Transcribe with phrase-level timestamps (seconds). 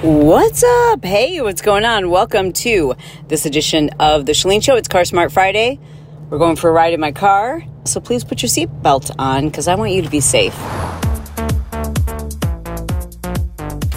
[0.00, 1.04] What's up?
[1.04, 2.08] Hey, what's going on?
[2.08, 2.94] Welcome to
[3.26, 4.76] this edition of The Chalene Show.
[4.76, 5.80] It's Car Smart Friday.
[6.30, 9.66] We're going for a ride in my car, so please put your seatbelt on because
[9.66, 10.56] I want you to be safe.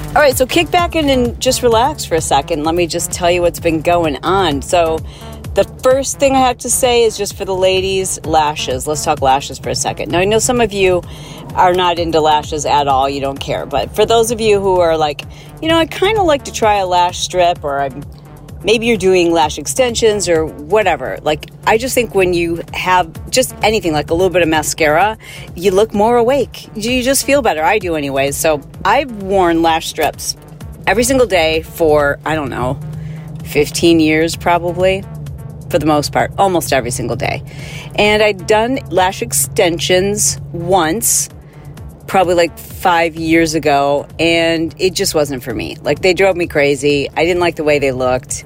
[0.07, 2.63] All right, so kick back in and just relax for a second.
[2.63, 4.63] Let me just tell you what's been going on.
[4.63, 4.97] So,
[5.53, 8.87] the first thing I have to say is just for the ladies, lashes.
[8.87, 10.09] Let's talk lashes for a second.
[10.09, 11.03] Now, I know some of you
[11.55, 13.65] are not into lashes at all, you don't care.
[13.65, 15.23] But for those of you who are like,
[15.61, 18.03] you know, I kind of like to try a lash strip, or I'm,
[18.63, 21.19] maybe you're doing lash extensions or whatever.
[21.21, 25.17] Like, I just think when you have just anything like a little bit of mascara,
[25.55, 26.69] you look more awake.
[26.75, 27.63] You just feel better.
[27.63, 28.35] I do, anyways.
[28.35, 30.35] So I've worn lash strips
[30.87, 32.79] every single day for, I don't know,
[33.45, 35.03] 15 years probably
[35.69, 37.43] for the most part, almost every single day.
[37.95, 41.29] And I'd done lash extensions once,
[42.11, 45.77] probably like five years ago, and it just wasn't for me.
[45.81, 47.07] Like they drove me crazy.
[47.09, 48.43] I didn't like the way they looked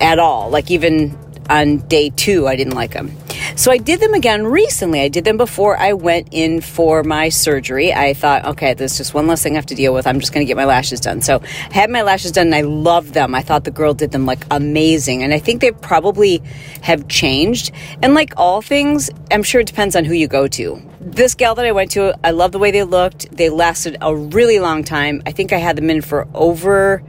[0.00, 0.48] at all.
[0.48, 1.18] Like even
[1.50, 3.10] on day two, I didn't like them.
[3.56, 5.00] So I did them again recently.
[5.00, 7.94] I did them before I went in for my surgery.
[7.94, 10.08] I thought, okay, there's just one less thing I have to deal with.
[10.08, 11.22] I'm just going to get my lashes done.
[11.22, 13.32] So I had my lashes done and I loved them.
[13.32, 15.22] I thought the girl did them like amazing.
[15.22, 16.42] And I think they probably
[16.82, 17.70] have changed.
[18.02, 20.82] And like all things, I'm sure it depends on who you go to.
[21.00, 23.30] This gal that I went to, I love the way they looked.
[23.30, 25.22] They lasted a really long time.
[25.26, 27.04] I think I had them in for over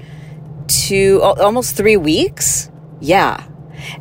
[0.67, 2.69] two, almost three weeks.
[3.01, 3.47] Yeah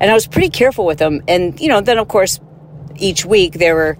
[0.00, 1.22] and I was pretty careful with them.
[1.28, 2.40] And, you know, then of course,
[2.96, 3.98] each week they were,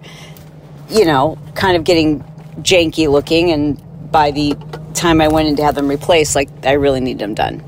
[0.89, 2.21] you know, kind of getting
[2.61, 3.51] janky looking.
[3.51, 3.81] And
[4.11, 4.55] by the
[4.93, 7.63] time I went in to have them replaced, like I really need them done.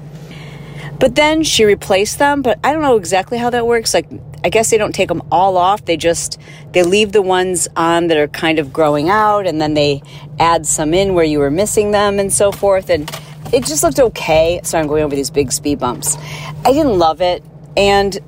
[1.00, 3.94] But then she replaced them, but I don't know exactly how that works.
[3.94, 4.08] Like,
[4.44, 5.86] I guess they don't take them all off.
[5.86, 6.40] They just
[6.72, 10.02] they leave the ones on that are kind of growing out, and then they
[10.40, 12.90] add some in where you were missing them, and so forth.
[12.90, 13.10] And
[13.54, 14.60] it just looked okay.
[14.64, 16.18] So I'm going over these big speed bumps.
[16.66, 17.44] I didn't love it
[17.78, 18.20] and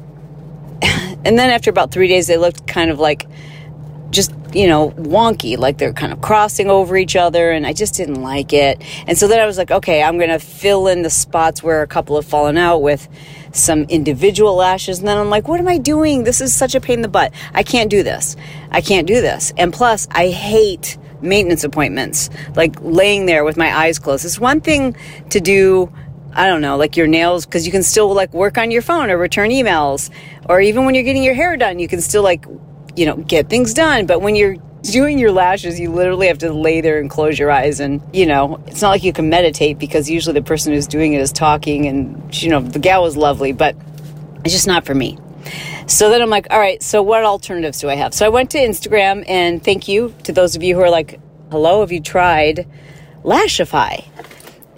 [1.26, 3.27] and then after about three days they looked kind of like
[4.11, 7.93] just you know wonky like they're kind of crossing over each other and i just
[7.95, 8.82] didn't like it.
[9.05, 11.88] And so then i was like okay i'm gonna fill in the spots where a
[11.88, 13.08] couple have fallen out with
[13.52, 14.99] some individual lashes.
[14.99, 16.23] And then i'm like what am i doing?
[16.23, 17.33] This is such a pain in the butt.
[17.54, 18.36] I can't do this.
[18.71, 19.52] I can't do this.
[19.58, 24.26] And plus i hate maintenance appointments like laying there with my eyes closed.
[24.26, 24.95] It's one thing
[25.30, 25.92] to do
[26.34, 29.10] I don't know, like your nails, because you can still like work on your phone
[29.10, 30.10] or return emails,
[30.48, 32.45] or even when you're getting your hair done, you can still like,
[32.95, 34.06] you know, get things done.
[34.06, 37.52] But when you're doing your lashes, you literally have to lay there and close your
[37.52, 37.80] eyes.
[37.80, 41.14] And, you know, it's not like you can meditate because usually the person who's doing
[41.14, 41.88] it is talking.
[41.88, 43.76] And, you know, the gal was lovely, but
[44.45, 45.18] it's just not for me.
[45.88, 48.14] So then I'm like, all right, so what alternatives do I have?
[48.14, 51.20] So I went to Instagram and thank you to those of you who are like,
[51.52, 52.68] hello, have you tried
[53.23, 54.06] Lashify?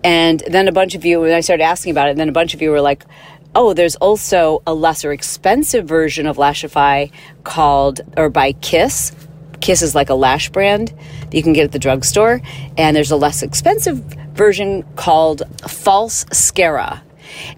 [0.04, 2.54] And then a bunch of you, when I started asking about it, then a bunch
[2.54, 3.06] of you were like,
[3.54, 7.08] oh, there's also a lesser expensive version of Lashify
[7.44, 9.12] called, or by Kiss.
[9.60, 12.42] Kiss is like a lash brand that you can get at the drugstore.
[12.78, 13.98] And there's a less expensive
[14.34, 17.02] version called Falscara.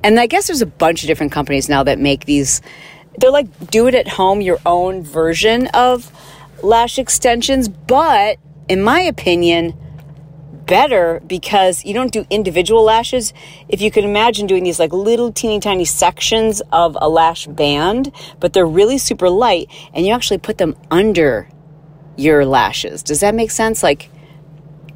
[0.03, 2.61] And I guess there's a bunch of different companies now that make these.
[3.17, 6.11] They're like do it at home, your own version of
[6.63, 7.69] lash extensions.
[7.69, 8.37] But
[8.67, 9.73] in my opinion,
[10.73, 13.31] better because you don't do individual lashes.
[13.69, 18.11] If you can imagine doing these like little teeny tiny sections of a lash band,
[18.39, 21.47] but they're really super light and you actually put them under
[22.17, 23.03] your lashes.
[23.03, 23.83] Does that make sense?
[23.83, 24.09] Like,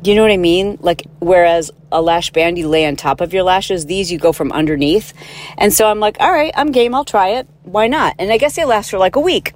[0.04, 0.80] you know what I mean?
[0.82, 4.34] Like, whereas a lash band you lay on top of your lashes, these you go
[4.34, 5.14] from underneath.
[5.60, 7.48] And so I'm like, all right, I'm game, I'll try it.
[7.62, 8.16] Why not?
[8.18, 9.54] And I guess they last for like a week.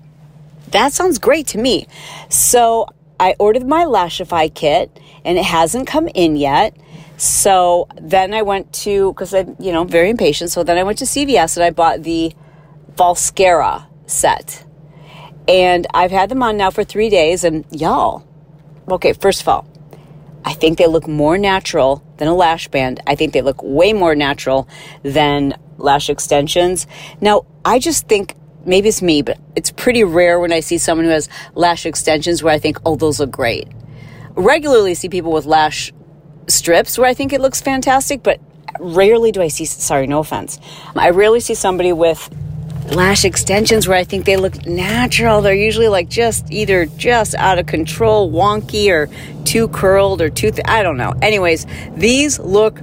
[0.69, 1.88] That sounds great to me.
[2.29, 2.85] So
[3.19, 6.75] I ordered my Lashify kit and it hasn't come in yet.
[7.17, 10.51] So then I went to, because I'm, you know, very impatient.
[10.51, 12.33] So then I went to CVS and I bought the
[12.95, 14.65] Falscara set.
[15.47, 17.43] And I've had them on now for three days.
[17.43, 18.25] And y'all,
[18.89, 19.67] okay, first of all,
[20.43, 23.00] I think they look more natural than a lash band.
[23.06, 24.67] I think they look way more natural
[25.03, 26.88] than lash extensions.
[27.19, 28.35] Now, I just think
[28.65, 32.41] maybe it's me, but it's pretty rare when I see someone who has lash extensions
[32.41, 33.67] where I think, oh, those look great.
[34.36, 35.92] Regularly see people with lash
[36.48, 38.39] strips where I think it looks fantastic, but
[38.80, 40.60] rarely do I see, sorry, no offense.
[40.95, 42.30] I rarely see somebody with
[42.92, 45.42] lash extensions where I think they look natural.
[45.42, 49.10] They're usually like just either just out of control, wonky, or
[49.44, 51.13] too curled or too, th- I don't know.
[51.22, 52.80] Anyways, these look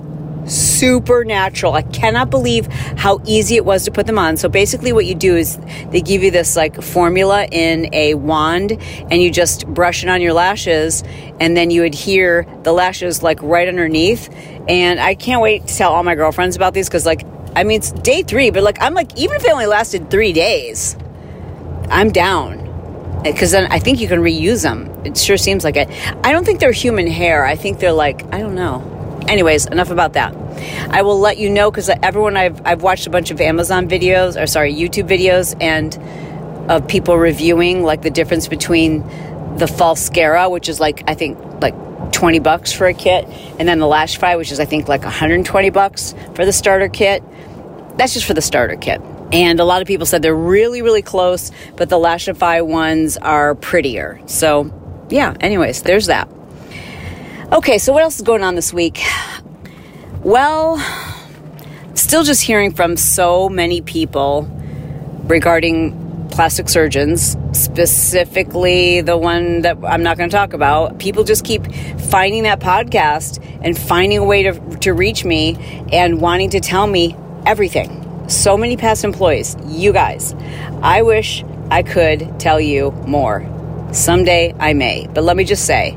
[0.49, 1.75] super natural.
[1.75, 4.37] I cannot believe how easy it was to put them on.
[4.37, 5.59] So basically, what you do is
[5.91, 8.73] they give you this like formula in a wand,
[9.11, 11.05] and you just brush it on your lashes,
[11.41, 14.29] and then you adhere the lashes like right underneath.
[14.69, 17.25] And I can't wait to tell all my girlfriends about these because, like,
[17.57, 20.33] I mean, it's day three, but like, I'm like, even if they only lasted three
[20.33, 20.97] days,
[21.91, 24.89] I'm down eh, because then I think you can reuse them.
[25.05, 25.89] It sure seems like it.
[26.25, 27.45] I don't think they're human hair.
[27.45, 28.98] I think they're like, I don't know.
[29.29, 30.35] Anyways, enough about that.
[30.91, 34.41] I will let you know because everyone I've, I've watched a bunch of Amazon videos,
[34.41, 35.97] or sorry, YouTube videos, and
[36.71, 39.01] of people reviewing like the difference between
[39.59, 41.75] the Falscara, which is like, I think, like
[42.13, 43.27] 20 bucks for a kit,
[43.59, 47.23] and then the Lashify, which is, I think, like 120 bucks for the starter kit.
[47.97, 49.01] That's just for the starter kit.
[49.33, 53.55] And a lot of people said they're really, really close, but the Lashify ones are
[53.55, 54.21] prettier.
[54.27, 54.73] So,
[55.11, 56.29] yeah, anyways, there's that.
[57.51, 59.03] Okay, so what else is going on this week?
[60.23, 60.77] Well,
[61.95, 64.43] still just hearing from so many people
[65.25, 70.99] regarding plastic surgeons, specifically the one that I'm not going to talk about.
[70.99, 71.73] People just keep
[72.11, 75.57] finding that podcast and finding a way to, to reach me
[75.91, 77.17] and wanting to tell me
[77.47, 80.35] everything so many past employees, you guys.
[80.83, 83.49] I wish I could tell you more.
[83.93, 85.07] Someday I may.
[85.15, 85.97] But let me just say,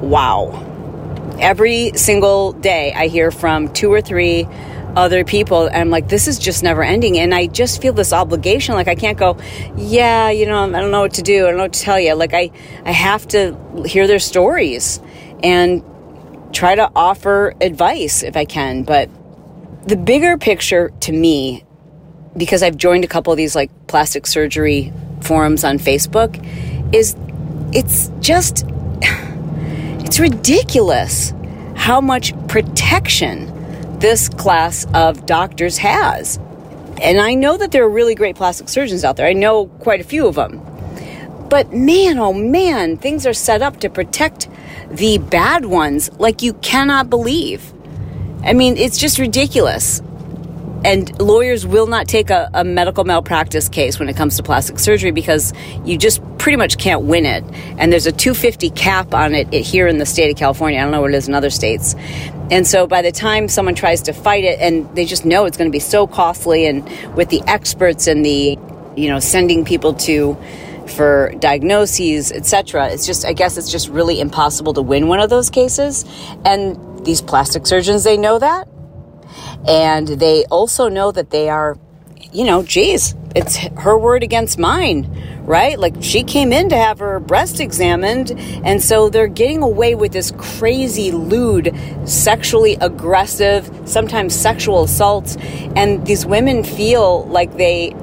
[0.00, 0.62] wow.
[1.40, 4.48] Every single day I hear from two or three
[4.96, 8.14] other people and I'm like this is just never ending and I just feel this
[8.14, 9.36] obligation like I can't go
[9.76, 12.00] yeah you know I don't know what to do I don't know what to tell
[12.00, 12.50] you like I
[12.82, 13.54] I have to
[13.84, 14.98] hear their stories
[15.42, 15.84] and
[16.50, 19.10] try to offer advice if I can but
[19.86, 21.64] the bigger picture to me,
[22.36, 24.92] because I've joined a couple of these like plastic surgery
[25.22, 26.44] forums on Facebook,
[26.94, 27.16] is
[27.72, 28.66] it's just
[30.06, 31.34] it's ridiculous
[31.74, 36.36] how much protection this class of doctors has.
[37.02, 39.26] And I know that there are really great plastic surgeons out there.
[39.26, 40.60] I know quite a few of them.
[41.50, 44.48] But man, oh man, things are set up to protect
[44.92, 47.72] the bad ones like you cannot believe.
[48.44, 50.02] I mean, it's just ridiculous.
[50.84, 54.78] And lawyers will not take a, a, medical malpractice case when it comes to plastic
[54.78, 55.52] surgery because
[55.84, 57.42] you just pretty much can't win it.
[57.78, 60.78] And there's a 250 cap on it here in the state of California.
[60.78, 61.94] I don't know what it is in other states.
[62.50, 65.56] And so by the time someone tries to fight it, and they just know it's
[65.56, 66.84] going to be so costly, and
[67.16, 68.56] with the experts and the,
[68.96, 70.36] you know, sending people to
[70.86, 72.90] for diagnoses, etc.
[72.90, 76.04] It's just, I guess, it's just really impossible to win one of those cases.
[76.44, 78.68] And these plastic surgeons, they know that.
[79.66, 81.78] And they also know that they are,
[82.32, 85.78] you know, geez, it's her word against mine, right?
[85.78, 88.32] Like she came in to have her breast examined.
[88.64, 91.74] And so they're getting away with this crazy, lewd,
[92.04, 95.36] sexually aggressive, sometimes sexual assaults.
[95.76, 97.94] And these women feel like they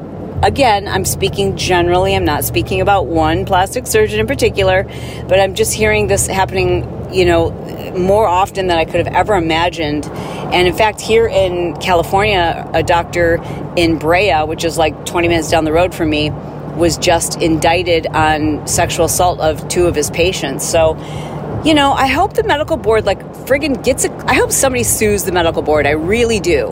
[0.43, 2.15] again, I'm speaking generally.
[2.15, 4.83] I'm not speaking about one plastic surgeon in particular,
[5.27, 6.83] but I'm just hearing this happening,
[7.13, 7.51] you know,
[7.97, 10.05] more often than I could have ever imagined.
[10.05, 13.41] And in fact, here in California, a doctor
[13.75, 16.31] in Brea, which is like 20 minutes down the road from me,
[16.75, 20.67] was just indicted on sexual assault of two of his patients.
[20.67, 20.95] So,
[21.63, 24.11] you know, I hope the medical board, like, friggin' gets it.
[24.25, 25.85] I hope somebody sues the medical board.
[25.85, 26.71] I really do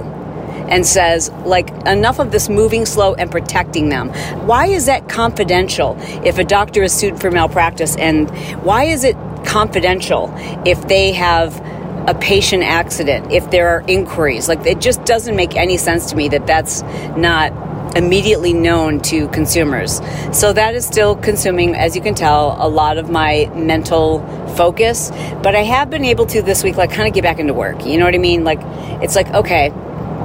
[0.69, 4.09] and says, like, enough of this moving slow and protecting them.
[4.47, 7.95] Why is that confidential if a doctor is sued for malpractice?
[7.97, 8.29] And
[8.63, 9.15] why is it
[9.51, 10.33] confidential
[10.65, 11.59] if they have
[12.07, 14.47] a patient accident, if there are inquiries?
[14.47, 16.81] Like, it just doesn't make any sense to me that that's
[17.17, 17.51] not
[17.95, 19.99] immediately known to consumers.
[20.31, 25.11] So that is still consuming, as you can tell, a lot of my mental focus.
[25.43, 27.85] But I have been able to this week, like, kind of get back into work.
[27.85, 28.45] You know what I mean?
[28.45, 28.59] Like,
[29.03, 29.69] it's like, okay,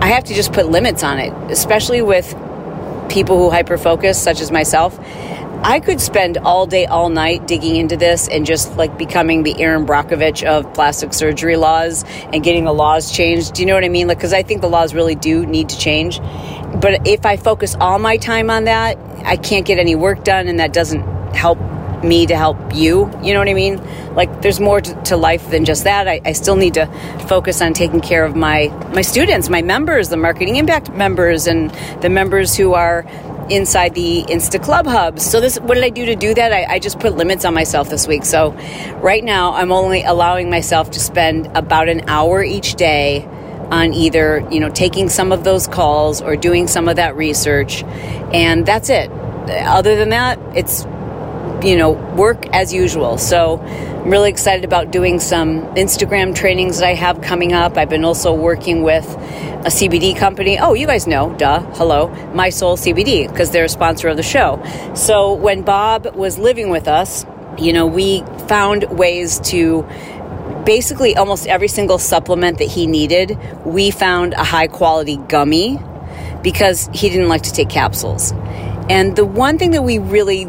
[0.01, 2.33] I have to just put limits on it, especially with
[3.09, 4.97] people who hyper focus, such as myself.
[5.67, 9.61] I could spend all day, all night digging into this and just like becoming the
[9.61, 13.55] Erin Brockovich of plastic surgery laws and getting the laws changed.
[13.55, 14.07] Do you know what I mean?
[14.07, 16.21] Like, because I think the laws really do need to change.
[16.21, 20.47] But if I focus all my time on that, I can't get any work done,
[20.47, 21.03] and that doesn't
[21.35, 21.59] help
[22.05, 23.11] me to help you.
[23.25, 23.83] You know what I mean?
[24.15, 26.07] Like there's more to, to life than just that.
[26.07, 26.87] I, I, still need to
[27.27, 31.71] focus on taking care of my my students, my members, the marketing impact members, and
[32.03, 33.05] the members who are
[33.51, 35.21] inside the InstaClubHubs.
[35.21, 36.53] So this, what did I do to do that?
[36.53, 38.25] I, I just put limits on myself this week.
[38.25, 38.53] So
[39.01, 43.29] right now, I'm only allowing myself to spend about an hour each day
[43.71, 47.83] on either you know taking some of those calls or doing some of that research,
[48.33, 49.11] and that's it.
[49.49, 50.85] Other than that, it's
[51.63, 53.19] you know, work as usual.
[53.19, 57.77] So I'm really excited about doing some Instagram trainings that I have coming up.
[57.77, 60.59] I've been also working with a CBD company.
[60.59, 64.23] Oh, you guys know, duh, hello, My Soul CBD, because they're a sponsor of the
[64.23, 64.63] show.
[64.95, 67.25] So when Bob was living with us,
[67.59, 69.85] you know, we found ways to
[70.65, 75.79] basically almost every single supplement that he needed, we found a high quality gummy
[76.43, 78.33] because he didn't like to take capsules.
[78.89, 80.47] And the one thing that we really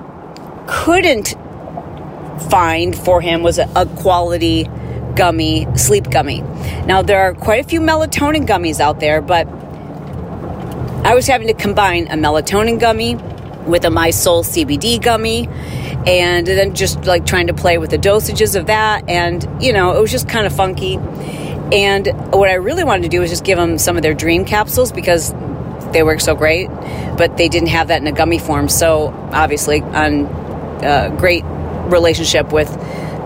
[0.68, 1.36] couldn't
[2.50, 4.70] find for him was a, a quality
[5.16, 6.42] gummy, sleep gummy.
[6.86, 9.48] Now, there are quite a few melatonin gummies out there, but
[11.06, 13.16] I was having to combine a melatonin gummy
[13.66, 15.48] with a My Soul CBD gummy
[16.06, 19.10] and then just like trying to play with the dosages of that.
[19.10, 20.96] And, you know, it was just kind of funky.
[21.72, 24.46] And what I really wanted to do was just give them some of their dream
[24.46, 25.34] capsules because
[25.92, 26.68] they work so great,
[27.18, 28.70] but they didn't have that in a gummy form.
[28.70, 30.47] So, obviously, on
[30.84, 31.44] a great
[31.92, 32.70] relationship with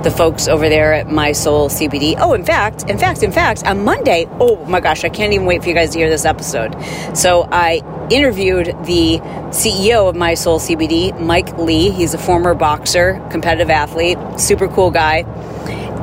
[0.04, 2.16] the folks over there at My Soul CBD.
[2.18, 5.46] Oh, in fact, in fact, in fact, on Monday, oh my gosh, I can't even
[5.46, 6.76] wait for you guys to hear this episode.
[7.16, 9.20] So I interviewed the
[9.52, 11.92] CEO of My Soul CBD, Mike Lee.
[11.92, 15.20] He's a former boxer, competitive athlete, super cool guy.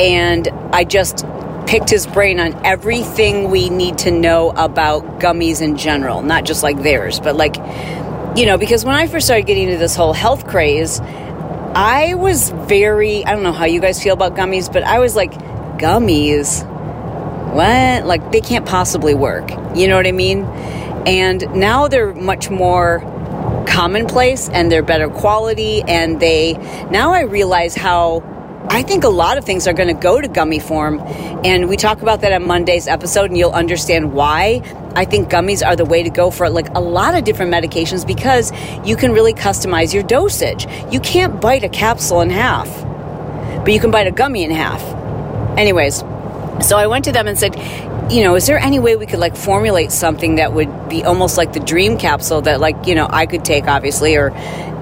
[0.01, 1.27] And I just
[1.67, 6.63] picked his brain on everything we need to know about gummies in general, not just
[6.63, 7.57] like theirs, but like,
[8.39, 11.01] you know, because when I first started getting into this whole health craze,
[11.79, 15.15] I was very, I don't know how you guys feel about gummies, but I was
[15.15, 15.33] like,
[15.79, 16.67] gummies?
[17.55, 18.05] What?
[18.05, 19.49] Like, they can't possibly work.
[19.77, 20.43] You know what I mean?
[21.07, 22.99] And now they're much more
[23.69, 25.83] commonplace and they're better quality.
[25.83, 26.55] And they,
[26.91, 28.25] now I realize how
[28.71, 31.01] I think a lot of things are going to go to gummy form.
[31.45, 34.63] And we talk about that on Monday's episode, and you'll understand why
[34.95, 38.07] I think gummies are the way to go for like a lot of different medications
[38.07, 38.53] because
[38.85, 40.67] you can really customize your dosage.
[40.93, 42.69] You can't bite a capsule in half,
[43.65, 44.83] but you can bite a gummy in half.
[45.59, 45.99] Anyways,
[46.61, 47.55] so I went to them and said,
[48.11, 51.37] you know, is there any way we could like formulate something that would be almost
[51.37, 54.31] like the dream capsule that like, you know, I could take obviously or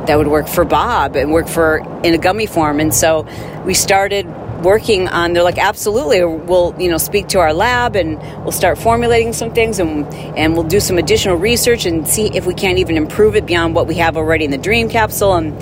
[0.06, 2.80] that would work for Bob and work for in a gummy form.
[2.80, 3.26] And so
[3.64, 4.26] we started
[4.62, 8.78] working on they're like absolutely we'll you know speak to our lab and we'll start
[8.78, 12.78] formulating some things and and we'll do some additional research and see if we can't
[12.78, 15.54] even improve it beyond what we have already in the dream capsule and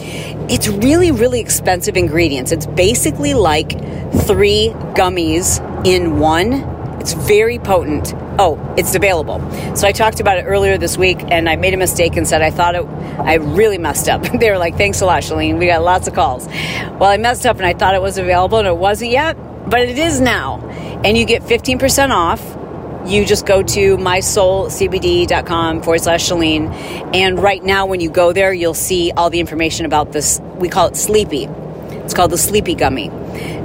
[0.50, 3.72] it's really really expensive ingredients it's basically like
[4.26, 6.73] three gummies in one
[7.04, 8.14] it's very potent.
[8.38, 9.38] Oh, it's available.
[9.76, 12.40] So I talked about it earlier this week and I made a mistake and said
[12.40, 12.86] I thought it,
[13.20, 14.22] I really messed up.
[14.40, 15.58] they were like, thanks a lot, Chalene.
[15.58, 16.46] We got lots of calls.
[16.46, 19.34] Well, I messed up and I thought it was available and it wasn't yet,
[19.68, 20.66] but it is now.
[21.04, 22.40] And you get 15% off.
[23.06, 26.70] You just go to mysoulcbd.com forward slash Chalene.
[27.14, 30.40] And right now, when you go there, you'll see all the information about this.
[30.54, 31.50] We call it Sleepi.
[32.02, 33.10] It's called the Sleepi Gummy.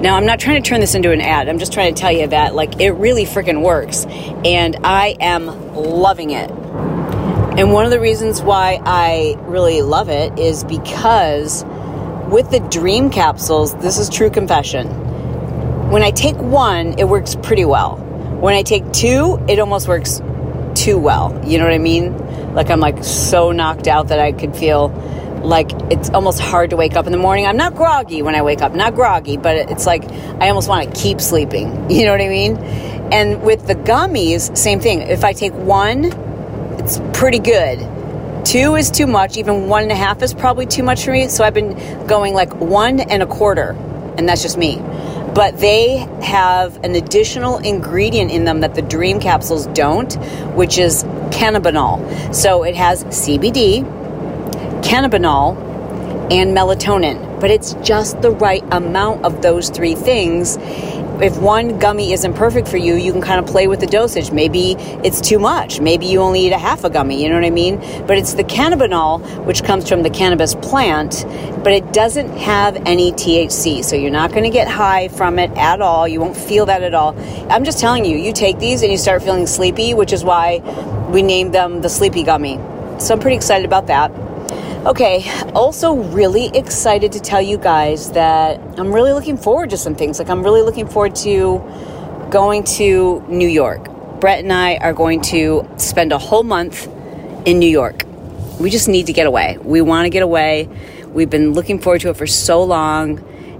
[0.01, 1.49] Now, I'm not trying to turn this into an ad.
[1.49, 4.05] I'm just trying to tell you that, like, it really freaking works.
[4.45, 6.49] And I am loving it.
[6.49, 11.65] And one of the reasons why I really love it is because
[12.29, 14.87] with the dream capsules, this is true confession.
[15.89, 17.97] When I take one, it works pretty well.
[17.97, 20.21] When I take two, it almost works
[20.75, 21.37] too well.
[21.45, 22.53] You know what I mean?
[22.53, 24.89] Like, I'm like so knocked out that I could feel
[25.43, 27.45] like it's almost hard to wake up in the morning.
[27.45, 30.09] I'm not groggy when I wake up, not groggy, but it's like
[30.41, 31.87] I almost want to keep sleeping.
[31.99, 32.57] You know what I mean?
[33.11, 35.01] And with the gummies, same thing.
[35.01, 36.05] If I take one,
[36.77, 37.79] it's pretty good.
[38.45, 39.37] Two is too much.
[39.37, 41.27] Even one and a half is probably too much for me.
[41.27, 41.75] So I've been
[42.07, 43.71] going like one and a quarter,
[44.17, 44.77] and that's just me.
[45.33, 50.13] But they have an additional ingredient in them that the dream capsules don't,
[50.55, 52.33] which is cannabinol.
[52.33, 53.83] So it has CBD,
[54.81, 55.69] cannabinol,
[56.31, 57.39] and melatonin.
[57.39, 60.57] But it's just the right amount of those three things.
[61.21, 64.31] If one gummy isn't perfect for you, you can kind of play with the dosage.
[64.31, 65.81] Maybe it's too much.
[65.81, 67.77] Maybe you only eat a half a gummy, you know what I mean?
[68.07, 71.25] But it's the cannabinol, which comes from the cannabis plant,
[71.61, 73.83] but it doesn't have any THC.
[73.83, 76.07] So you're not going to get high from it at all.
[76.07, 77.17] You won't feel that at all.
[77.51, 80.59] I'm just telling you, you take these and you start feeling sleepy, which is why
[81.11, 82.57] we named them the Sleepi Gummy.
[83.01, 84.28] So I'm pretty excited about that.
[84.85, 89.93] Okay, also really excited to tell you guys that I'm really looking forward to some
[89.93, 90.19] things.
[90.19, 91.61] Like, I'm really looking forward to
[92.29, 93.89] going to New York.
[94.21, 96.87] Bret and I are going to spend a whole month
[97.45, 98.03] in New York.
[98.57, 99.57] We just need to get away.
[99.61, 100.69] We want to get away.
[101.07, 103.19] We've been looking forward to it for so long.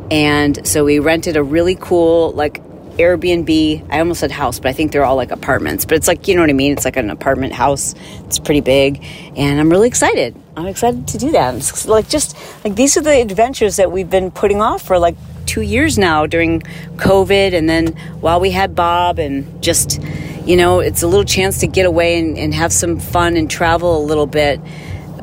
[0.10, 2.62] And so we rented a really cool, like,
[3.00, 3.88] Airbnb.
[3.90, 5.86] I almost said house, but I think they're all like apartments.
[5.86, 6.74] But it's like, you know what I mean?
[6.74, 7.96] It's like an apartment house.
[8.26, 9.04] It's pretty big.
[9.38, 10.36] And I'm really excited.
[10.60, 11.86] I'm excited to do that.
[11.88, 12.36] like just
[12.66, 16.26] like these are the adventures that we've been putting off for like two years now
[16.26, 16.62] during
[16.98, 17.88] COVID, and then
[18.20, 20.02] while we had Bob, and just
[20.46, 23.50] you know, it's a little chance to get away and, and have some fun and
[23.50, 24.60] travel a little bit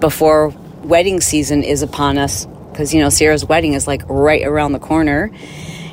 [0.00, 0.49] before
[0.83, 2.47] wedding season is upon us.
[2.71, 5.31] Because you know, Sierra's wedding is like right around the corner.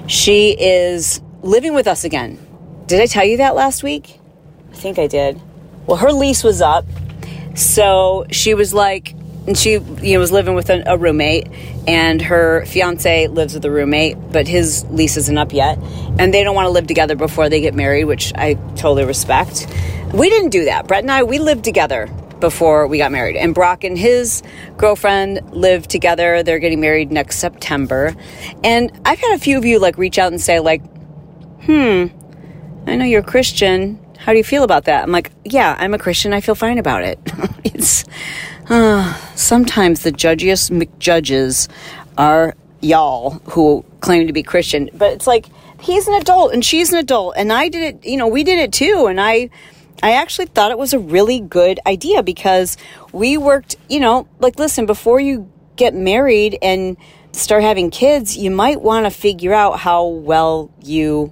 [0.07, 2.39] She is living with us again.
[2.87, 4.19] Did I tell you that last week?
[4.71, 5.41] I think I did.
[5.85, 6.85] Well, her lease was up.
[7.55, 9.15] So she was like,
[9.47, 11.47] and she you know was living with a, a, roommate
[11.87, 15.77] and her fiance lives with a roommate but his lease isn't up yet.
[16.17, 19.67] And they don't want to live together before they get married which i totally respect.
[20.13, 20.87] We didn't do that.
[20.87, 22.07] Bret and i we lived together
[22.39, 23.35] before we got married.
[23.35, 24.43] And brock and his
[24.77, 26.43] girlfriend live together.
[26.43, 28.15] They're getting married next september.
[28.63, 30.81] And i've had a few of you like reach out and say like
[31.63, 32.07] hmm
[32.87, 33.99] i know you're a christian.
[34.17, 35.03] How do you feel about that?
[35.03, 36.31] I'm like yeah i'm a christian.
[36.31, 37.19] I feel fine about it.
[37.65, 38.05] It's
[38.69, 41.67] uh, sometimes the judgiest McJudges
[42.17, 45.47] are y'all who claim to be Christian, but it's like
[45.79, 48.05] he's an adult and she's an adult, and I did it.
[48.05, 49.49] You know, we did it too, and I.
[50.01, 52.75] I actually thought it was a really good idea because
[53.13, 56.97] we worked, you know, like listen, before you get married and
[57.31, 61.31] start having kids, you might want to figure out how well you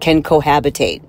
[0.00, 1.02] can cohabitate.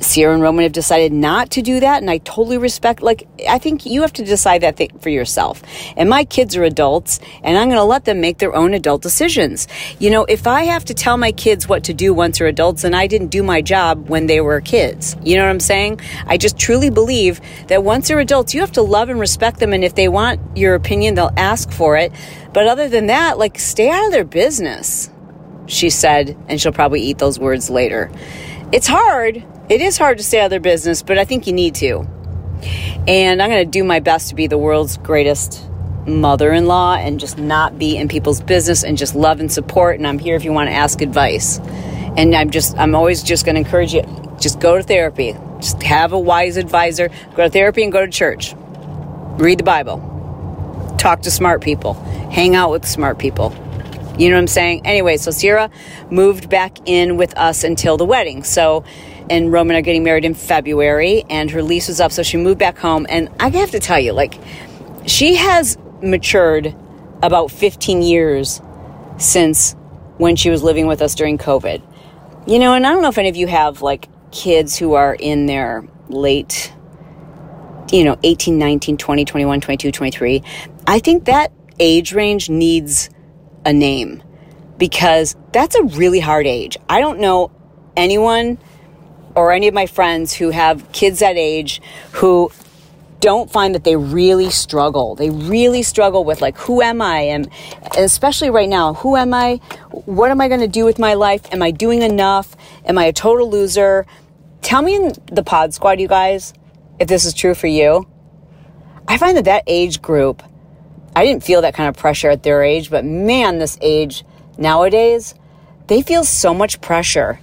[0.00, 3.02] Sierra and Roman have decided not to do that, and I totally respect.
[3.02, 5.62] Like, I think you have to decide that thing for yourself.
[5.96, 9.02] And my kids are adults, and I'm going to let them make their own adult
[9.02, 9.66] decisions.
[9.98, 12.84] You know, if I have to tell my kids what to do once they're adults,
[12.84, 16.00] and I didn't do my job when they were kids, you know what I'm saying?
[16.26, 19.72] I just truly believe that once they're adults, you have to love and respect them,
[19.72, 22.12] and if they want your opinion, they'll ask for it.
[22.52, 25.10] But other than that, like, stay out of their business,
[25.66, 28.10] she said, and she'll probably eat those words later.
[28.72, 31.52] It's hard it is hard to stay out of their business, but I think you
[31.52, 32.06] need to.
[33.06, 35.64] And I'm going to do my best to be the world's greatest
[36.06, 39.96] mother in law and just not be in people's business and just love and support.
[39.96, 41.58] And I'm here if you want to ask advice.
[42.16, 44.02] And I'm just, I'm always just going to encourage you
[44.40, 45.36] just go to therapy.
[45.60, 47.10] Just have a wise advisor.
[47.34, 48.54] Go to therapy and go to church.
[49.36, 50.96] Read the Bible.
[50.98, 51.94] Talk to smart people.
[52.30, 53.52] Hang out with smart people.
[54.18, 54.84] You know what I'm saying?
[54.84, 55.70] Anyway, so Sierra
[56.10, 58.42] moved back in with us until the wedding.
[58.42, 58.84] So
[59.30, 62.58] and Roman are getting married in February, and her lease was up, so she moved
[62.58, 63.06] back home.
[63.08, 64.34] And I have to tell you, like,
[65.06, 66.74] she has matured
[67.22, 68.60] about 15 years
[69.16, 69.74] since
[70.18, 71.82] when she was living with us during COVID.
[72.46, 75.14] You know, and I don't know if any of you have like kids who are
[75.14, 76.72] in their late,
[77.92, 80.42] you know, 18, 19, 20, 21, 22, 23.
[80.86, 83.10] I think that age range needs
[83.66, 84.22] a name
[84.78, 86.76] because that's a really hard age.
[86.88, 87.50] I don't know
[87.96, 88.58] anyone
[89.38, 91.80] or any of my friends who have kids that age
[92.12, 92.50] who
[93.20, 95.14] don't find that they really struggle.
[95.14, 97.20] They really struggle with like, who am I?
[97.20, 97.48] And
[97.96, 99.60] especially right now, who am I?
[99.90, 101.42] What am I going to do with my life?
[101.52, 102.56] Am I doing enough?
[102.84, 104.06] Am I a total loser?
[104.60, 106.52] Tell me in the pod squad, you guys,
[106.98, 108.08] if this is true for you.
[109.06, 110.42] I find that that age group,
[111.14, 114.24] I didn't feel that kind of pressure at their age, but man, this age
[114.58, 115.34] nowadays,
[115.86, 117.40] they feel so much pressure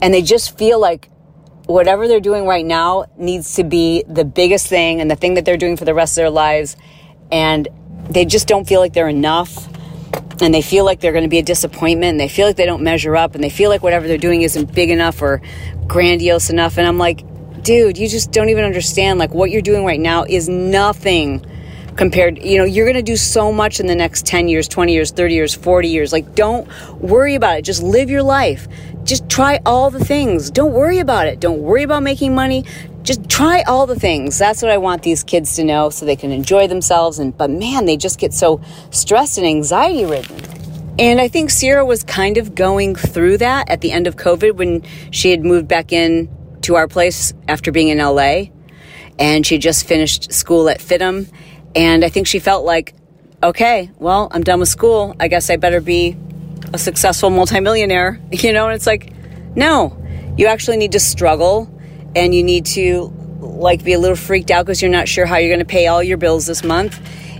[0.00, 1.08] and they just feel like
[1.66, 5.44] whatever they're doing right now needs to be the biggest thing and the thing that
[5.44, 6.76] they're doing for the rest of their lives.
[7.32, 7.68] And
[8.08, 9.68] they just don't feel like they're enough.
[10.40, 12.10] And they feel like they're going to be a disappointment.
[12.10, 13.34] And they feel like they don't measure up.
[13.34, 15.40] And they feel like whatever they're doing isn't big enough or
[15.86, 16.78] grandiose enough.
[16.78, 17.22] And I'm like,
[17.62, 19.18] dude, you just don't even understand.
[19.18, 21.44] Like, what you're doing right now is nothing
[21.96, 24.92] compared you know you're going to do so much in the next 10 years 20
[24.92, 26.68] years 30 years 40 years like don't
[27.00, 28.68] worry about it just live your life
[29.06, 30.50] just try all the things.
[30.50, 31.38] Don't worry about it.
[31.38, 32.64] Don't worry about making money.
[33.02, 34.36] Just try all the things.
[34.36, 37.20] That's what I want these kids to know so they can enjoy themselves.
[37.20, 40.36] And but man, they just get so stressed and anxiety ridden.
[40.98, 44.56] And I think Sierra was kind of going through that at the end of COVID
[44.56, 44.82] when
[45.12, 46.28] she had moved back in
[46.62, 48.46] to our place after being in LA.
[49.18, 51.30] And she just finished school at FIDM.
[51.76, 52.94] And I think she felt like,
[53.42, 55.14] okay, well, I'm done with school.
[55.20, 56.16] I guess I better be
[56.72, 59.12] a successful multimillionaire, you know, and it's like,
[59.54, 59.96] no,
[60.36, 61.70] you actually need to struggle
[62.14, 65.36] and you need to like be a little freaked out because you're not sure how
[65.36, 66.98] you're going to pay all your bills this month.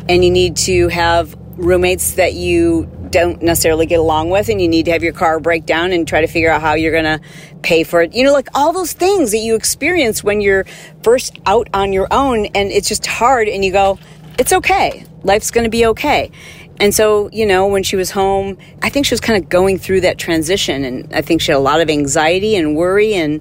[0.08, 4.68] And you need to have roommates that you don't necessarily get along with and you
[4.68, 7.04] need to have your car break down and try to figure out how you're going
[7.04, 7.20] to
[7.62, 8.14] pay for it.
[8.14, 10.64] You know, like all those things that you experience when you're
[11.02, 13.98] first out on your own and it's just hard and you go,
[14.38, 15.04] it's okay.
[15.22, 16.30] Life's going to be okay.
[16.78, 19.78] And so, you know, when she was home, I think she was kind of going
[19.78, 20.84] through that transition.
[20.84, 23.14] And I think she had a lot of anxiety and worry.
[23.14, 23.40] And,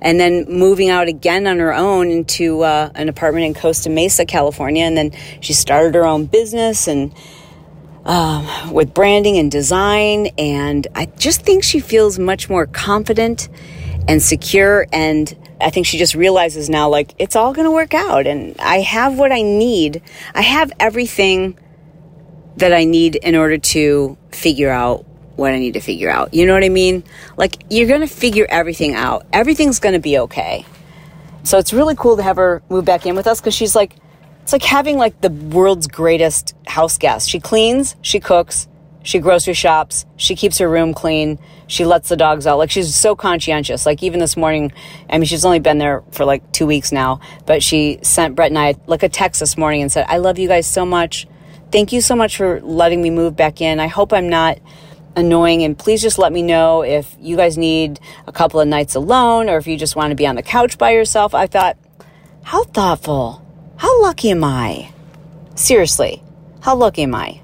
[0.00, 4.26] and then moving out again on her own into uh, an apartment in Costa Mesa,
[4.26, 4.84] California.
[4.84, 7.14] And then she started her own business and
[8.04, 10.26] um, with branding and design.
[10.36, 13.48] And I just think she feels much more confident
[14.08, 14.88] and secure.
[14.92, 18.26] And I think she just realizes now, like, it's all going to work out.
[18.26, 20.02] And I have what I need.
[20.34, 21.58] I have everything
[22.56, 26.34] that I need in order to figure out what I need to figure out.
[26.34, 27.04] You know what I mean?
[27.36, 29.26] Like, you're going to figure everything out.
[29.32, 30.66] Everything's going to be okay.
[31.44, 33.96] So it's really cool to have her move back in with us because she's like,
[34.42, 37.28] it's like having like the world's greatest house guest.
[37.28, 38.68] She cleans, she cooks,
[39.02, 42.58] she grocery shops, she keeps her room clean, she lets the dogs out.
[42.58, 43.86] Like she's so conscientious.
[43.86, 44.72] Like even this morning,
[45.08, 48.50] I mean, she's only been there for like two weeks now, but she sent Bret
[48.50, 51.26] and I like a text this morning and said, I love you guys so much.
[51.70, 53.80] Thank you so much for letting me move back in.
[53.80, 54.58] I hope I'm not
[55.16, 58.94] annoying and please just let me know if you guys need a couple of nights
[58.94, 61.34] alone or if you just want to be on the couch by yourself.
[61.34, 61.76] I thought,
[62.42, 63.44] how thoughtful.
[63.76, 64.92] How lucky am I?
[65.54, 66.22] Seriously,
[66.60, 67.41] how lucky am I?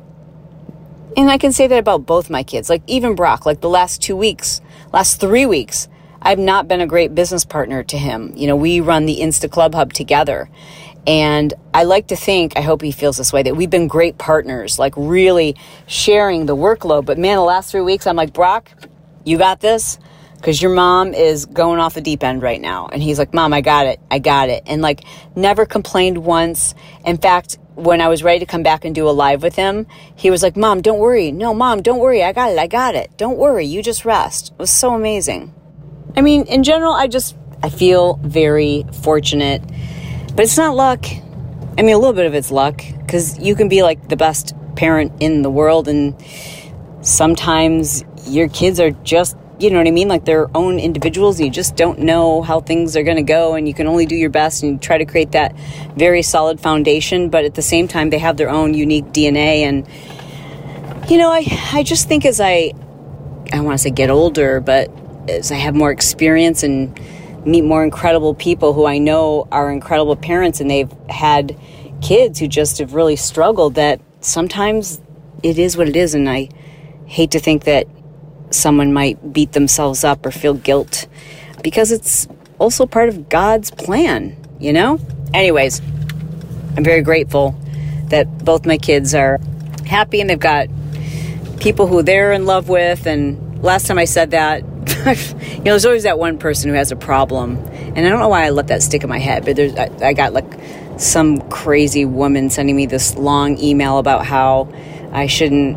[1.19, 2.71] And I can say that about both my kids.
[2.71, 4.61] Like even Brock, like the last two weeks,
[4.93, 5.89] last three weeks,
[6.23, 8.33] I've not been a great business partner to him.
[8.37, 10.49] You know, we run the InstaClubHub together.
[11.09, 14.17] And I like to think, I hope he feels this way, that we've been great
[14.17, 15.57] partners, like really
[15.89, 17.05] sharing the workload.
[17.05, 18.71] But man, the last three weeks, I'm like, Brock,
[19.25, 19.99] you got this
[20.37, 22.87] because your mom is going off the deep end right now.
[22.93, 23.99] And he's like, Mom, I got it.
[24.09, 24.63] I got it.
[24.67, 25.03] And like,
[25.35, 26.77] never complained once.
[27.05, 29.87] In fact, when I was ready to come back and do a live with him,
[30.17, 31.31] he was like, Mom, don't worry.
[31.31, 32.25] No, Mom, don't worry.
[32.25, 32.59] I got it.
[32.59, 33.17] I got it.
[33.17, 33.67] Don't worry.
[33.67, 34.51] You just rest.
[34.53, 35.55] It was so amazing.
[36.17, 39.63] I mean, in general, I just, I feel very fortunate,
[40.35, 41.07] but it's not luck.
[41.07, 44.55] I mean, a little bit of it's luck because you can be like the best
[44.75, 46.17] parent in the world and
[47.01, 50.09] sometimes your kids are just you know what I mean?
[50.09, 51.41] Like their own individuals.
[51.41, 54.15] You just don't know how things are going to go, and you can only do
[54.15, 55.57] your best and you try to create that
[55.97, 57.29] very solid foundation.
[57.29, 59.63] But at the same time, they have their own unique DNA.
[59.63, 59.87] And,
[61.11, 62.73] you know, I, I just think as I,
[63.53, 64.91] I want to say get older, but
[65.29, 66.99] as I have more experience and
[67.45, 71.59] meet more incredible people who I know are incredible parents and they've had
[72.01, 75.01] kids who just have really struggled, that sometimes
[75.43, 76.15] it is what it is.
[76.15, 76.49] And I
[77.07, 77.87] hate to think that
[78.55, 81.07] someone might beat themselves up or feel guilt
[81.63, 84.99] because it's also part of God's plan, you know?
[85.35, 85.81] Anyways,
[86.77, 87.55] I'm very grateful
[88.09, 89.39] that both my kids are
[89.87, 90.69] happy and they've got
[91.61, 93.07] people who they're in love with.
[93.07, 94.63] And last time I said that,
[95.07, 97.57] you know, there's always that one person who has a problem.
[97.57, 99.91] And I don't know why I let that stick in my head, but there's, I,
[100.03, 100.51] I got like
[100.99, 104.73] some crazy woman sending me this long email about how
[105.13, 105.77] I shouldn't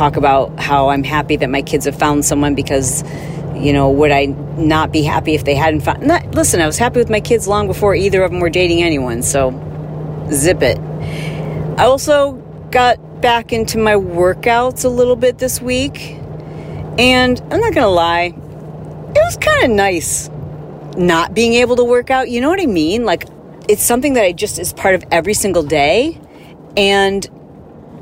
[0.00, 3.04] talk about how I'm happy that my kids have found someone because,
[3.54, 6.06] you know, would I not be happy if they hadn't found?
[6.06, 8.82] Not, listen, I was happy with my kids long before either of them were dating
[8.82, 9.50] anyone, so
[10.32, 10.78] zip it.
[11.78, 12.32] I also
[12.70, 16.16] got back into my workouts a little bit this week,
[16.98, 20.30] and I'm not gonna lie, it was kind of nice
[20.96, 22.30] not being able to work out.
[22.30, 23.04] You know what I mean?
[23.04, 23.26] Like,
[23.68, 26.18] it's something that I just is part of every single day.
[26.74, 27.28] And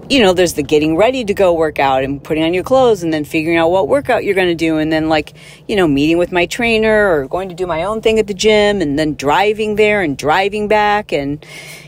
[0.08, 3.02] you know, there's the getting ready to go work out and putting on your clothes
[3.02, 4.78] and then figuring out what workout you're going to do.
[4.78, 5.34] And then, like,
[5.66, 8.34] you know, meeting with my trainer or going to do my own thing at the
[8.34, 11.44] gym and then driving there and driving back and,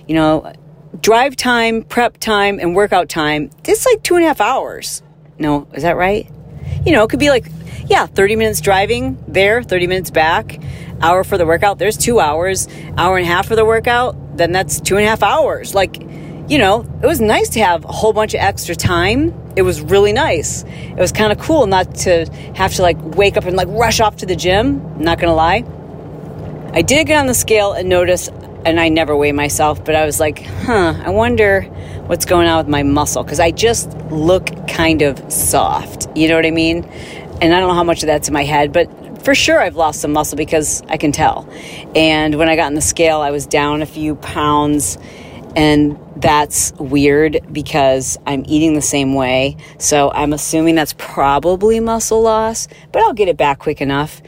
[0.07, 0.53] you know,
[1.01, 3.51] drive time, prep time, and workout time.
[3.65, 5.03] It's like two and a half hours.
[5.39, 6.31] No, is that right?
[6.85, 7.51] You know, it could be like,
[7.87, 10.61] yeah, 30 minutes driving there, 30 minutes back,
[11.01, 11.79] hour for the workout.
[11.79, 14.37] There's two hours, hour and a half for the workout.
[14.37, 15.75] Then that's two and a half hours.
[15.75, 15.97] Like,
[16.51, 19.33] you know, it was nice to have a whole bunch of extra time.
[19.55, 20.65] It was really nice.
[20.65, 24.01] It was kind of cool not to have to like wake up and like rush
[24.01, 24.85] off to the gym.
[24.97, 25.65] I'm not gonna lie.
[26.75, 28.29] I did get on the scale and notice,
[28.65, 31.63] and I never weigh myself, but I was like, huh, I wonder
[32.07, 36.09] what's going on with my muscle because I just look kind of soft.
[36.17, 36.83] You know what I mean?
[37.41, 38.89] And I don't know how much of that's in my head, but
[39.25, 41.49] for sure I've lost some muscle because I can tell.
[41.95, 44.99] And when I got on the scale, I was down a few pounds
[45.57, 49.57] and that's weird because I'm eating the same way.
[49.79, 54.23] So I'm assuming that's probably muscle loss, but I'll get it back quick enough.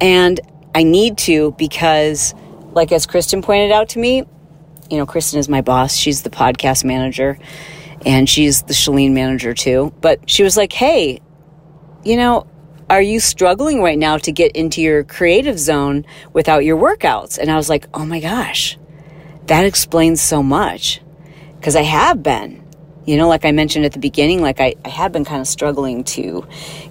[0.00, 0.40] And
[0.74, 2.34] I need to because,
[2.72, 4.24] like as Kristen pointed out to me,
[4.90, 5.94] you know, Kristen is my boss.
[5.94, 7.38] She's the podcast manager
[8.04, 9.92] and she's the Chalene manager too.
[10.00, 11.20] But she was like, hey,
[12.04, 12.46] you know,
[12.88, 17.38] are you struggling right now to get into your creative zone without your workouts?
[17.38, 18.78] And I was like, oh my gosh
[19.46, 21.00] that explains so much
[21.56, 22.62] because I have been.
[23.06, 25.46] You know, like I mentioned at the beginning, like I, I have been kind of
[25.46, 26.46] struggling to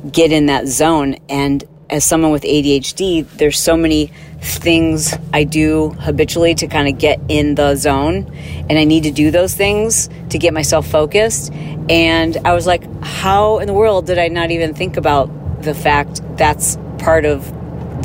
[0.10, 1.18] get in that zone.
[1.28, 6.98] And as someone with ADHD, there's so many things I do habitually to kind of
[6.98, 8.34] get in the zone.
[8.70, 11.52] And I need to do those things to get myself focused.
[11.90, 15.30] And I was like, how in the world did I not even think about
[15.64, 17.52] the fact that's part of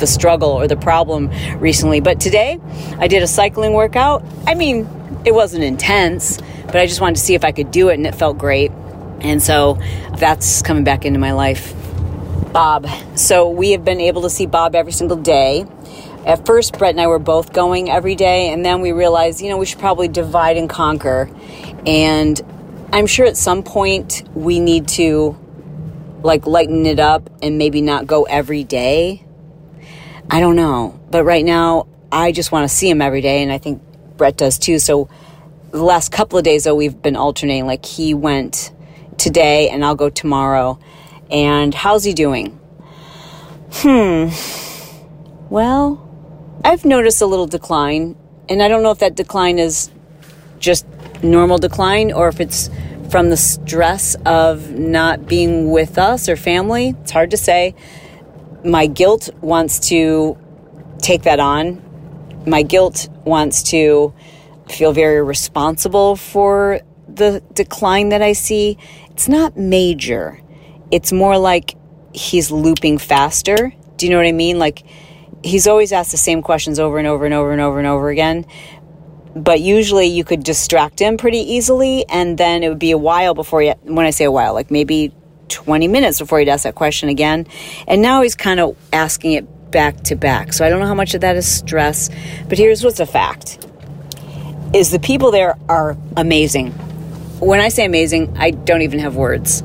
[0.01, 2.01] the struggle or the problem recently?
[2.01, 2.59] But today
[2.99, 4.25] I did a cycling workout.
[4.45, 4.89] I mean,
[5.23, 8.05] it wasn't intense, but I just wanted to see if I could do it and
[8.05, 8.71] it felt great.
[9.21, 9.79] And so
[10.17, 11.73] that's coming back into my life.
[12.51, 12.87] Bob.
[13.15, 15.65] So we have been able to see Bob every single day.
[16.25, 19.49] At first, Bret and I were both going every day, and then we realized, you
[19.49, 21.29] know, we should probably divide and conquer.
[21.85, 22.39] And
[22.93, 25.37] I'm sure at some point we need to
[26.23, 29.25] like lighten it up and maybe not go every day.
[30.31, 30.97] I don't know.
[31.11, 33.81] But right now, I just want to see him every day, and I think
[34.15, 34.79] Bret does too.
[34.79, 35.09] So
[35.71, 37.67] the last couple of days, though, we've been alternating.
[37.67, 38.71] Like he went
[39.17, 40.79] today, and I'll go tomorrow.
[41.29, 42.57] And how's he doing?
[43.73, 44.29] Hmm.
[45.49, 46.07] Well,
[46.63, 48.15] I've noticed a little decline,
[48.47, 49.91] and I don't know if that decline is
[50.59, 50.85] just
[51.21, 52.69] normal decline or if it's
[53.09, 56.95] from the stress of not being with us or family.
[57.01, 57.75] It's hard to say.
[58.63, 60.37] My guilt wants to
[60.99, 61.81] take that on.
[62.45, 64.13] My guilt wants to
[64.69, 68.77] feel very responsible for the decline that I see.
[69.11, 70.39] It's not major.
[70.91, 71.75] It's more like
[72.13, 73.73] he's looping faster.
[73.97, 74.59] Do you know what I mean?
[74.59, 74.83] Like
[75.43, 78.09] he's always asked the same questions over and over and over and over and over
[78.09, 78.45] again.
[79.35, 83.33] But usually you could distract him pretty easily, and then it would be a while
[83.33, 85.13] before you, when I say a while, like maybe
[85.51, 87.45] 20 minutes before he'd ask that question again.
[87.87, 90.53] And now he's kind of asking it back to back.
[90.53, 92.09] So I don't know how much of that is stress,
[92.49, 93.67] but here's what's a fact
[94.73, 96.71] is the people there are amazing.
[97.39, 99.63] When I say amazing, I don't even have words.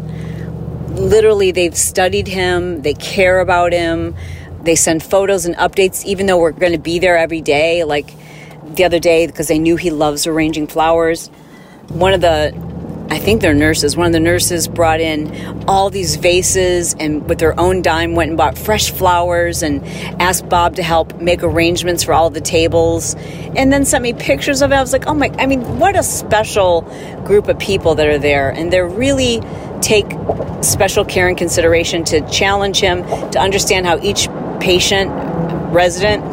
[0.88, 4.16] Literally, they've studied him, they care about him,
[4.62, 7.84] they send photos and updates, even though we're going to be there every day.
[7.84, 8.12] Like
[8.74, 11.28] the other day, because they knew he loves arranging flowers.
[11.88, 12.50] One of the
[13.08, 13.96] I think they're nurses.
[13.96, 18.30] One of the nurses brought in all these vases and with their own dime went
[18.30, 19.86] and bought fresh flowers and
[20.20, 23.14] asked Bob to help make arrangements for all the tables
[23.56, 24.74] and then sent me pictures of it.
[24.74, 26.82] I was like, oh my, I mean, what a special
[27.24, 28.50] group of people that are there.
[28.50, 29.40] And they're really
[29.80, 30.06] take
[30.62, 35.12] special care and consideration to challenge him, to understand how each patient,
[35.72, 36.24] resident,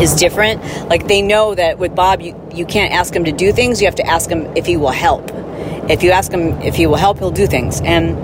[0.00, 0.62] is different.
[0.88, 3.86] Like they know that with Bob, you, you can't ask him to do things, you
[3.88, 5.41] have to ask him if he will help.
[5.90, 7.80] If you ask him if he will help, he'll do things.
[7.82, 8.16] And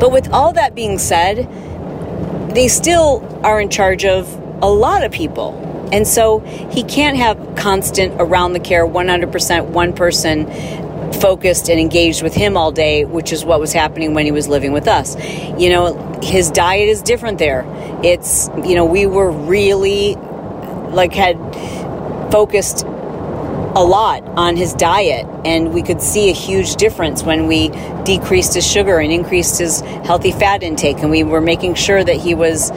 [0.00, 1.48] but with all that being said,
[2.54, 5.58] they still are in charge of a lot of people.
[5.92, 10.46] And so he can't have constant around the care 100% one person
[11.12, 14.48] focused and engaged with him all day, which is what was happening when he was
[14.48, 15.16] living with us.
[15.58, 17.64] You know, his diet is different there.
[18.02, 20.16] It's, you know, we were really
[20.92, 21.36] like had
[22.32, 22.86] focused
[23.74, 27.68] a lot on his diet, and we could see a huge difference when we
[28.04, 30.98] decreased his sugar and increased his healthy fat intake.
[30.98, 32.70] And we were making sure that he was,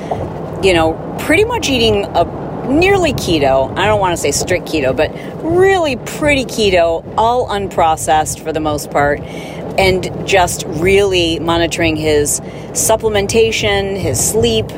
[0.63, 2.23] you know, pretty much eating a
[2.67, 3.77] nearly keto.
[3.77, 5.11] I don't want to say strict keto, but
[5.43, 9.19] really pretty keto, all unprocessed for the most part,
[9.77, 12.39] and just really monitoring his
[12.71, 14.69] supplementation, his sleep.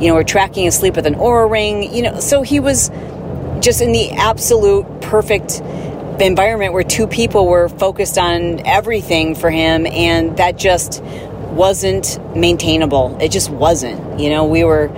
[0.00, 1.94] You know, we're tracking his sleep with an Oura ring.
[1.94, 2.90] You know, so he was
[3.62, 5.60] just in the absolute perfect
[6.20, 13.16] environment where two people were focused on everything for him, and that just wasn't maintainable.
[13.20, 14.20] It just wasn't.
[14.20, 14.88] You know, we were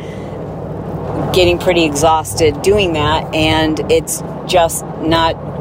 [1.35, 5.53] getting pretty exhausted doing that, and it's just not.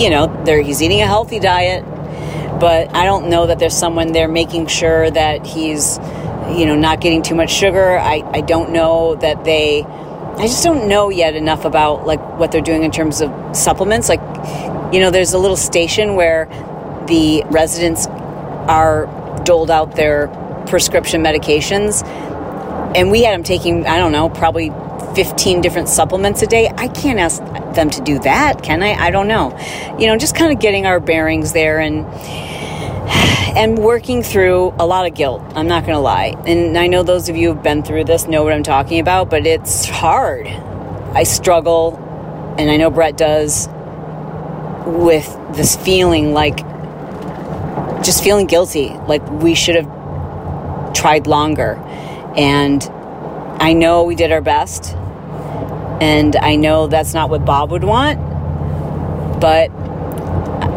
[0.00, 1.84] You know, there he's eating a healthy diet,
[2.60, 5.98] but I don't know that there's someone there making sure that he's,
[6.56, 7.98] you know, not getting too much sugar.
[7.98, 9.84] I, I don't know that they
[10.40, 14.08] I just don't know yet enough about like what they're doing in terms of supplements.
[14.08, 14.20] Like,
[14.90, 16.46] you know, there's a little station where
[17.08, 19.04] the residents are
[19.44, 20.28] doled out their
[20.66, 22.02] prescription medications,
[22.96, 24.70] and we had them taking I don't know probably
[25.14, 26.72] 15 different supplements a day.
[26.74, 27.42] I can't ask
[27.74, 28.94] them to do that, can I?
[28.94, 29.54] I don't know.
[29.98, 32.06] You know, just kind of getting our bearings there and
[33.56, 35.42] and working through a lot of guilt.
[35.56, 36.34] I'm not going to lie.
[36.46, 39.28] And I know those of you who've been through this know what I'm talking about,
[39.28, 40.46] but it's hard.
[40.46, 41.96] I struggle,
[42.58, 43.68] and I know Bret does,
[44.86, 46.58] with this feeling like
[48.04, 51.74] just feeling guilty, like we should have tried longer.
[52.36, 52.82] And
[53.60, 54.94] I know we did our best,
[56.00, 58.18] and I know that's not what Bob would want,
[59.40, 59.70] but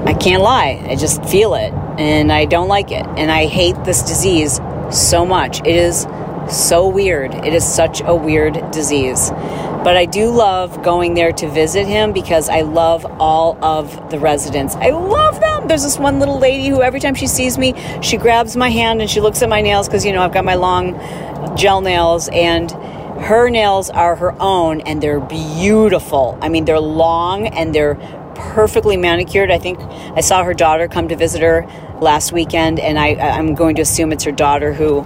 [0.06, 0.84] I can't lie.
[0.90, 3.06] I just feel it and I don't like it.
[3.18, 4.60] And I hate this disease
[4.92, 5.60] so much.
[5.62, 6.08] It is
[6.50, 7.34] So weird.
[7.34, 9.32] It is such a weird disease.
[9.32, 14.20] But I do love going there to visit him because I love all of the
[14.20, 14.76] residents.
[14.76, 15.68] I love them.
[15.68, 19.02] There's this one little lady who every time she sees me, she grabs my hand
[19.02, 21.00] and she looks at my nails because, you know, I've got my long
[21.56, 22.72] gel nails and
[23.24, 26.38] her nails are her own and they're beautiful.
[26.42, 27.96] I mean, they're long and they're
[28.52, 29.52] perfectly manicured.
[29.52, 31.66] I think I saw her daughter come to visit her
[32.02, 35.06] last weekend, and I, I'm going to assume it's her daughter who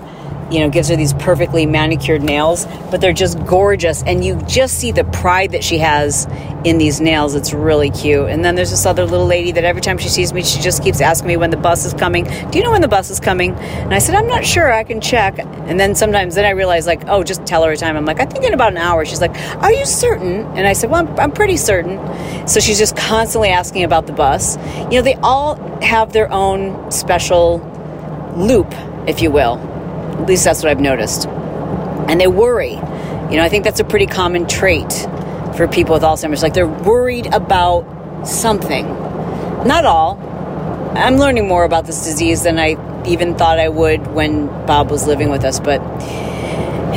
[0.52, 4.04] you know, gives her these perfectly manicured nails, but they're just gorgeous.
[4.04, 6.26] And you just see the pride that she has
[6.64, 7.36] in these nails.
[7.36, 8.30] It's really cute.
[8.30, 10.84] And then there's this other little lady that every time she sees me, she just
[10.84, 12.26] keeps asking me when the bus is coming.
[12.50, 13.54] Do you know when the bus is coming?
[13.56, 14.72] And I said, I'm not sure.
[14.72, 15.40] I can check.
[15.40, 17.98] And then sometimes, then I realize, like, oh, just tell her a time.
[17.98, 19.06] I'm like, I think in about an hour.
[19.06, 20.46] She's like, Are you certain?
[20.58, 21.98] And I said, Well, I'm, I'm pretty certain.
[22.48, 24.58] So she's just constantly asking about the bus.
[24.92, 27.60] You know, they all have their own special
[28.36, 28.74] loop,
[29.08, 29.77] if you will
[30.20, 31.28] at least that's what I've noticed.
[31.28, 32.74] And they worry.
[32.74, 34.92] You know, I think that's a pretty common trait
[35.56, 36.44] for people with Alzheimer's.
[36.44, 38.86] Like they're worried about something.
[39.66, 40.18] Not all.
[40.96, 45.06] I'm learning more about this disease than I even thought I would when Bob was
[45.06, 45.60] living with us.
[45.60, 45.82] But,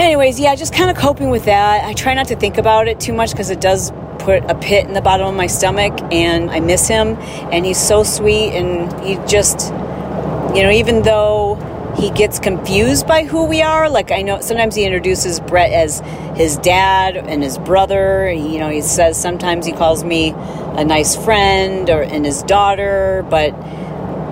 [0.00, 1.84] anyways, yeah, just kind of coping with that.
[1.84, 4.86] I try not to think about it too much because it does put a pit
[4.86, 7.16] in the bottom of my stomach, and I miss him.
[7.52, 9.70] And he's so sweet, and he just,
[10.54, 11.56] you know, even though
[11.96, 13.88] he gets confused by who we are.
[13.88, 16.00] Like I know sometimes he introduces Bret as
[16.36, 18.30] his dad and his brother.
[18.30, 23.26] You know, he says sometimes he calls me a nice friend or and his daughter,
[23.28, 23.50] but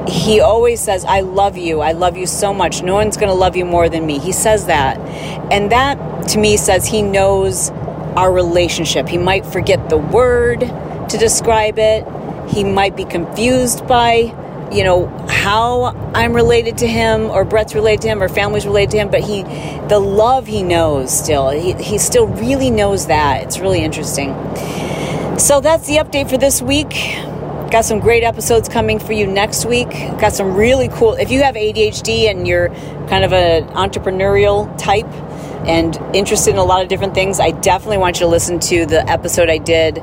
[0.09, 1.81] he always says, I love you.
[1.81, 2.83] I love you so much.
[2.83, 4.19] No one's going to love you more than me.
[4.19, 4.99] He says that.
[5.53, 7.71] And that to me says he knows
[8.17, 9.09] our relationship.
[9.09, 12.07] He might forget the word to describe it.
[12.49, 14.35] He might be confused by
[14.73, 15.07] you know
[15.49, 19.11] how I'm related to him or Bret's related to him or family's related to him,
[19.11, 19.45] but he
[19.89, 21.49] the love he knows still.
[21.49, 23.45] He he still really knows that.
[23.45, 24.35] It's really interesting.
[25.39, 26.91] So that's the update for this week.
[27.71, 29.89] Got some great episodes coming for you next week.
[30.21, 32.69] Got some really cool if you have ADHD and you're
[33.09, 35.11] kind of an entrepreneurial type
[35.67, 38.85] and interested in a lot of different things, I definitely want you to listen to
[38.85, 39.97] the episode I did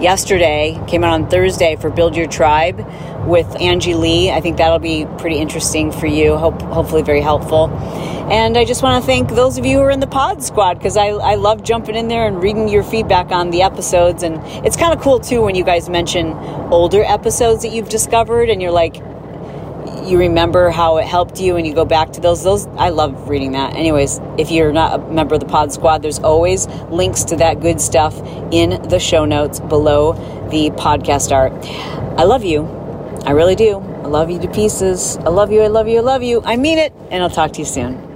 [0.00, 2.80] yesterday, came out on Thursday for Build Your Tribe
[3.26, 4.30] with Angie Lee.
[4.30, 7.68] I think that'll be pretty interesting for you, Hope, hopefully, very helpful.
[8.30, 10.74] And I just want to thank those of you who are in the pod squad
[10.74, 14.22] because I, I love jumping in there and reading your feedback on the episodes.
[14.22, 16.32] And it's kind of cool too when you guys mention
[16.70, 19.02] older episodes that you've discovered and you're like,
[20.04, 23.28] you remember how it helped you and you go back to those those I love
[23.28, 23.74] reading that.
[23.74, 27.60] Anyways, if you're not a member of the Pod Squad, there's always links to that
[27.60, 28.16] good stuff
[28.52, 30.12] in the show notes below
[30.50, 31.52] the podcast art.
[32.18, 32.79] I love you.
[33.26, 33.78] I really do.
[33.78, 35.16] I love you to pieces.
[35.18, 35.62] I love you.
[35.62, 35.98] I love you.
[35.98, 36.42] I love you.
[36.44, 36.92] I mean it.
[37.10, 38.09] And I'll talk to you soon.